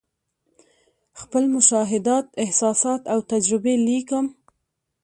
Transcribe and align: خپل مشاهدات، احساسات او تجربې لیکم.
خپل 1.21 1.43
مشاهدات، 1.55 2.25
احساسات 2.43 3.01
او 3.13 3.19
تجربې 3.31 3.75
لیکم. 3.85 4.25